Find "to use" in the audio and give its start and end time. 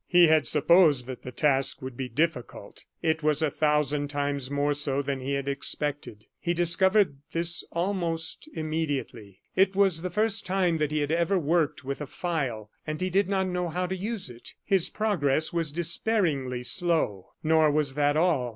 13.85-14.27